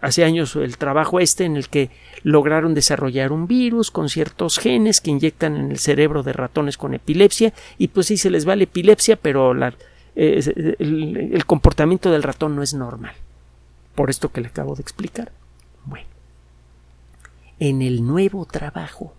[0.00, 1.90] hace años el trabajo este en el que
[2.22, 6.92] lograron desarrollar un virus con ciertos genes que inyectan en el cerebro de ratones con
[6.92, 9.74] epilepsia y pues sí se les va la epilepsia pero la,
[10.16, 13.14] el, comportamiento del ratón no es normal.
[13.94, 15.32] Por esto que le acabo de explicar.
[15.84, 16.06] Bueno,
[17.58, 19.14] en el nuevo trabajo,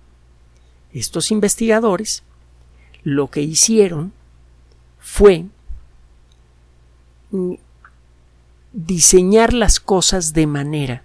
[0.93, 2.23] estos investigadores
[3.03, 4.13] lo que hicieron
[4.99, 5.45] fue
[8.73, 11.03] diseñar las cosas de manera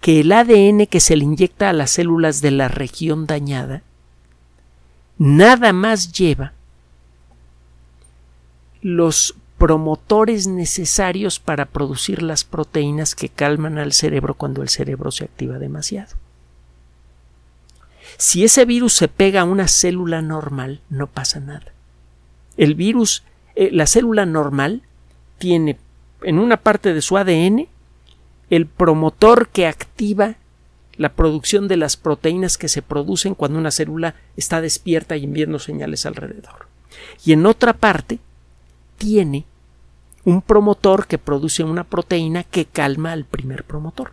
[0.00, 3.82] que el ADN que se le inyecta a las células de la región dañada
[5.18, 6.52] nada más lleva
[8.86, 15.24] los promotores necesarios para producir las proteínas que calman al cerebro cuando el cerebro se
[15.24, 16.14] activa demasiado.
[18.16, 21.72] Si ese virus se pega a una célula normal, no pasa nada.
[22.56, 23.24] El virus,
[23.56, 24.82] eh, la célula normal,
[25.38, 25.78] tiene
[26.22, 27.66] en una parte de su ADN
[28.50, 30.36] el promotor que activa
[30.96, 35.58] la producción de las proteínas que se producen cuando una célula está despierta y enviando
[35.58, 36.68] señales alrededor.
[37.24, 38.20] Y en otra parte
[38.96, 39.44] tiene
[40.24, 44.12] un promotor que produce una proteína que calma al primer promotor,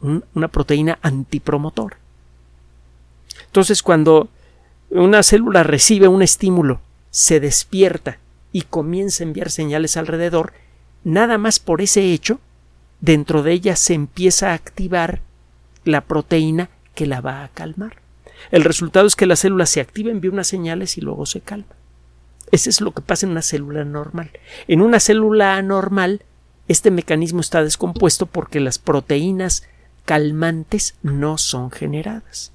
[0.00, 1.96] una proteína antipromotor.
[3.46, 4.28] Entonces, cuando
[4.90, 8.18] una célula recibe un estímulo, se despierta
[8.52, 10.52] y comienza a enviar señales alrededor,
[11.04, 12.38] nada más por ese hecho,
[13.00, 15.20] dentro de ella se empieza a activar
[15.84, 17.96] la proteína que la va a calmar.
[18.50, 21.77] El resultado es que la célula se activa, envía unas señales y luego se calma.
[22.52, 24.30] Eso es lo que pasa en una célula normal.
[24.66, 26.22] En una célula anormal,
[26.68, 29.66] este mecanismo está descompuesto porque las proteínas
[30.04, 32.52] calmantes no son generadas.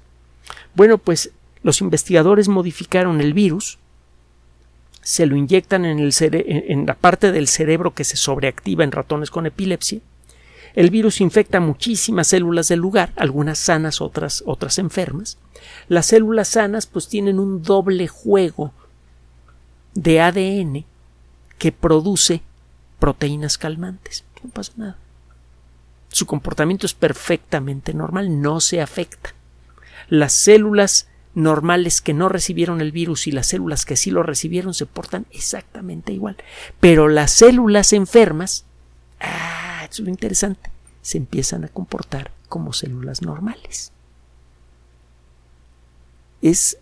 [0.74, 1.30] Bueno, pues
[1.62, 3.78] los investigadores modificaron el virus,
[5.02, 9.46] se lo inyectan en, en la parte del cerebro que se sobreactiva en ratones con
[9.46, 10.00] epilepsia.
[10.74, 15.38] El virus infecta muchísimas células del lugar, algunas sanas, otras, otras enfermas.
[15.88, 18.72] Las células sanas pues tienen un doble juego
[19.94, 20.84] de ADN
[21.58, 22.42] que produce
[22.98, 24.24] proteínas calmantes.
[24.42, 24.96] No pasa nada.
[26.10, 29.34] Su comportamiento es perfectamente normal, no se afecta.
[30.08, 34.74] Las células normales que no recibieron el virus y las células que sí lo recibieron
[34.74, 36.36] se portan exactamente igual.
[36.78, 38.64] Pero las células enfermas,
[39.20, 40.70] ah, es lo interesante,
[41.02, 43.90] se empiezan a comportar como células normales.
[46.42, 46.78] Es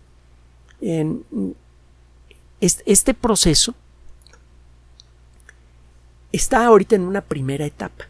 [2.63, 3.75] este proceso
[6.31, 8.05] está ahorita en una primera etapa.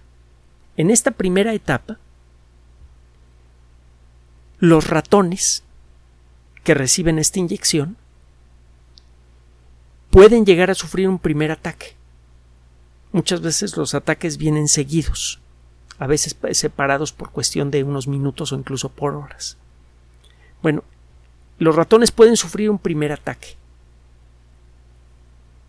[0.78, 1.99] En esta primera etapa,
[4.60, 5.64] los ratones
[6.64, 7.97] que reciben esta inyección
[10.10, 11.95] pueden llegar a sufrir un primer ataque.
[13.12, 15.39] Muchas veces los ataques vienen seguidos,
[15.99, 19.58] a veces separados por cuestión de unos minutos o incluso por horas.
[20.62, 20.84] Bueno,
[21.60, 23.58] los ratones pueden sufrir un primer ataque.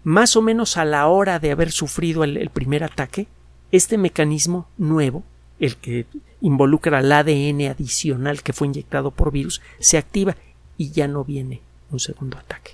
[0.05, 3.27] Más o menos a la hora de haber sufrido el, primer ataque,
[3.73, 5.25] este mecanismo nuevo,
[5.59, 6.07] el que
[6.43, 10.37] involucra el ADN adicional que fue inyectado por virus, se activa
[10.77, 12.73] y ya no viene un segundo ataque.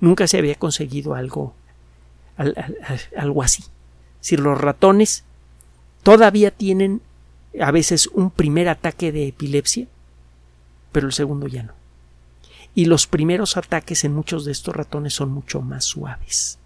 [0.00, 1.54] Nunca se había conseguido algo,
[3.16, 3.64] algo así.
[4.20, 5.24] Si los ratones
[6.02, 7.00] todavía tienen
[7.58, 9.86] a veces un primer ataque de epilepsia,
[10.92, 11.83] pero el segundo ya no.
[12.74, 16.58] Y los primeros ataques en muchos de estos ratones son mucho más suaves.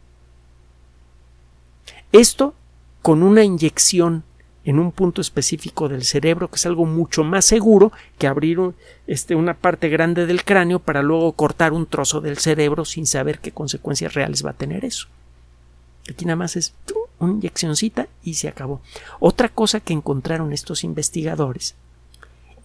[2.12, 2.54] Esto
[3.02, 4.24] con una inyección
[4.64, 8.59] en un punto específico del cerebro, que es algo mucho más seguro que abrir
[9.06, 13.38] este, una parte grande del cráneo para luego cortar un trozo del cerebro sin saber
[13.38, 15.09] qué consecuencias reales va a tener eso.
[16.11, 16.74] Aquí nada más es
[17.18, 18.82] una inyeccióncita y se acabó.
[19.20, 21.74] Otra cosa que encontraron estos investigadores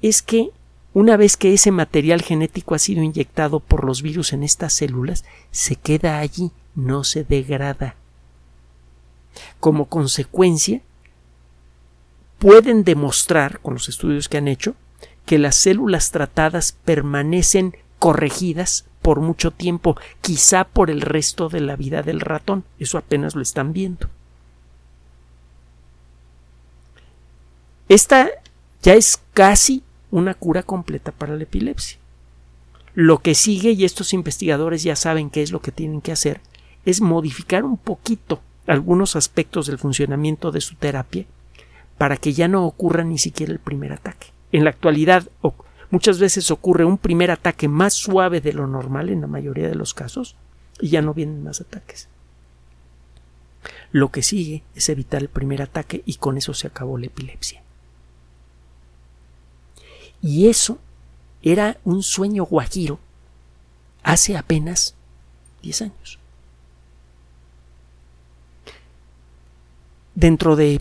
[0.02, 0.52] es que
[0.94, 5.26] una vez que ese material genético ha sido inyectado por los virus en estas células,
[5.52, 7.96] se queda allí, no se degrada.
[9.60, 10.82] Como consecuencia,
[12.38, 14.76] pueden demostrar, con los estudios que han hecho,
[15.26, 21.76] que las células tratadas permanecen corregidas por mucho tiempo, quizá por el resto de la
[21.76, 22.64] vida del ratón.
[22.80, 24.10] Eso apenas lo están viendo.
[27.90, 28.30] Esta
[28.82, 29.83] ya es casi
[30.14, 31.98] una cura completa para la epilepsia.
[32.94, 36.40] Lo que sigue, y estos investigadores ya saben qué es lo que tienen que hacer,
[36.86, 41.26] es modificar un poquito algunos aspectos del funcionamiento de su terapia
[41.98, 44.28] para que ya no ocurra ni siquiera el primer ataque.
[44.52, 45.28] En la actualidad
[45.90, 49.76] muchas veces ocurre un primer ataque más suave de lo normal en la mayoría de
[49.76, 50.36] los casos
[50.80, 52.08] y ya no vienen más ataques.
[53.92, 57.63] Lo que sigue es evitar el primer ataque y con eso se acabó la epilepsia.
[60.24, 60.80] Y eso
[61.42, 62.98] era un sueño guajiro
[64.04, 64.96] hace apenas
[65.62, 66.20] 10 años.
[70.16, 70.80] Dentro de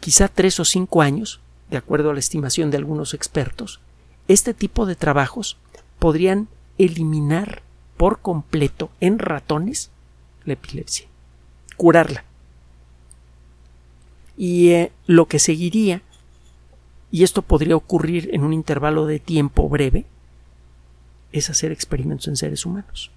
[0.00, 3.80] quizá tres o cinco años, de acuerdo a la estimación de algunos expertos,
[4.28, 5.58] este tipo de trabajos
[5.98, 6.48] podrían
[6.78, 7.62] eliminar
[7.96, 9.90] por completo en ratones
[10.44, 11.06] la epilepsia,
[11.76, 12.24] curarla.
[14.36, 16.02] Y eh, lo que seguiría
[17.16, 20.04] y esto podría ocurrir en un intervalo de tiempo breve,
[21.32, 23.10] es hacer experimentos en seres humanos.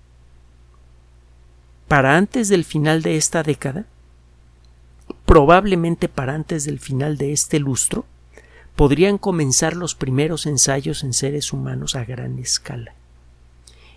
[1.89, 3.87] Para antes del final de esta década,
[5.25, 8.05] probablemente para antes del final de este lustro,
[8.77, 12.93] podrían comenzar los primeros ensayos en seres humanos a gran escala.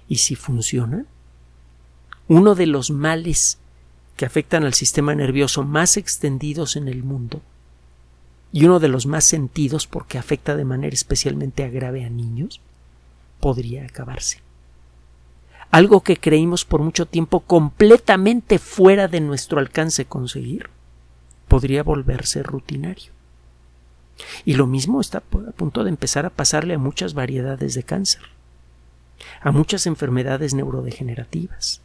[0.09, 1.05] Y si funciona,
[2.26, 3.59] uno de los males
[4.16, 7.40] que afectan al sistema nervioso más extendidos en el mundo
[8.53, 12.61] y uno de los más sentidos porque afecta de manera especialmente grave a niños,
[13.40, 14.40] podría acabarse.
[15.70, 20.68] Algo que creímos por mucho tiempo completamente fuera de nuestro alcance conseguir,
[21.48, 23.11] podría volverse rutinario.
[24.44, 28.22] Y lo mismo está a punto de empezar a pasarle a muchas variedades de cáncer,
[29.40, 31.80] a muchas enfermedades neurodegenerativas,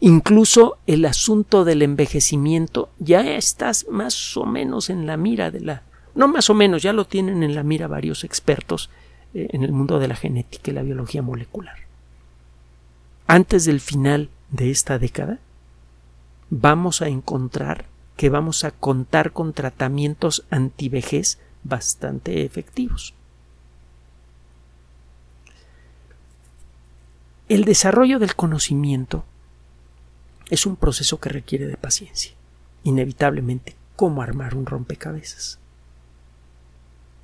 [0.00, 5.82] Incluso el asunto del envejecimiento ya estás más o menos en la mira de la
[6.14, 8.90] no más o menos, ya lo tienen en la mira varios expertos
[9.34, 11.76] eh, en el mundo de la genética y la biología molecular.
[13.26, 15.38] Antes del final de esta década,
[16.50, 17.84] vamos a encontrar
[18.16, 23.14] que vamos a contar con tratamientos antivejez bastante efectivos.
[27.48, 29.24] El desarrollo del conocimiento
[30.50, 32.32] es un proceso que requiere de paciencia,
[32.82, 35.58] inevitablemente, como armar un rompecabezas.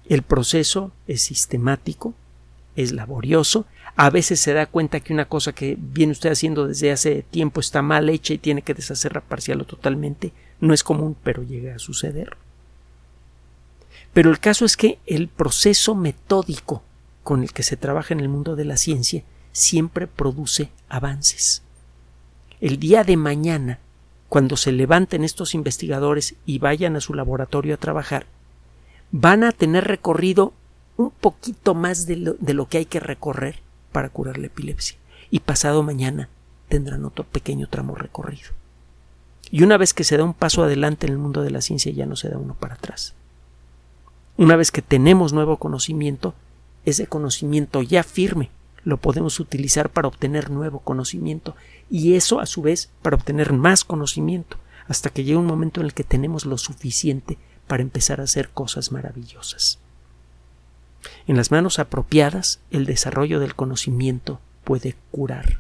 [0.09, 2.15] El proceso es sistemático,
[2.77, 3.67] es laborioso,
[3.97, 7.61] a veces se da cuenta que una cosa que viene usted haciendo desde hace tiempo
[7.61, 10.33] está mal hecha y tiene que deshacerla parcial o totalmente.
[10.61, 12.37] No es común, pero llega a suceder.
[14.13, 16.83] Pero el caso es que el proceso metódico
[17.23, 21.63] con el que se trabaja en el mundo de la ciencia siempre produce avances.
[22.61, 23.79] El día de mañana,
[24.29, 28.27] cuando se levanten estos investigadores y vayan a su laboratorio a trabajar,
[29.13, 30.53] van a tener recorrido
[30.97, 33.61] un poquito más de lo, de lo que hay que recorrer
[33.93, 34.97] para curar la epilepsia.
[35.31, 36.29] Y pasado mañana
[36.69, 38.51] tendrán otro pequeño tramo recorrido.
[39.51, 41.93] Y una vez que se da un paso adelante en el mundo de la ciencia
[41.93, 43.15] ya no se da uno para atrás.
[44.37, 46.35] Una vez que tenemos nuevo conocimiento,
[46.85, 48.51] ese conocimiento ya firme
[48.87, 51.57] lo podemos utilizar para obtener nuevo conocimiento
[51.91, 55.87] y eso a su vez para obtener más conocimiento hasta que llegue un momento en
[55.87, 59.81] el que tenemos lo suficiente para empezar a hacer cosas maravillosas.
[61.27, 65.59] En las manos apropiadas, el desarrollo del conocimiento puede curar.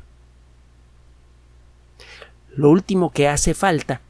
[2.55, 4.01] Lo último que hace falta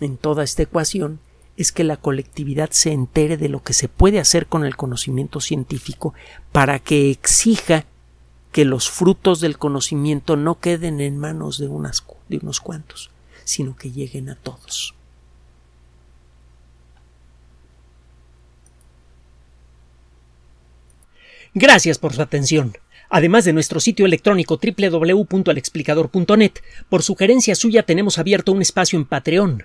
[0.00, 1.18] en toda esta ecuación
[1.56, 5.40] es que la colectividad se entere de lo que se puede hacer con el conocimiento
[5.40, 6.14] científico
[6.52, 7.86] para que exija
[8.52, 13.10] que los frutos del conocimiento no queden en manos de, unas, de unos cuantos,
[13.44, 14.94] sino que lleguen a todos.
[21.52, 22.76] Gracias por su atención.
[23.08, 26.52] Además de nuestro sitio electrónico www.alexplicador.net,
[26.90, 29.64] por sugerencia suya tenemos abierto un espacio en Patreon,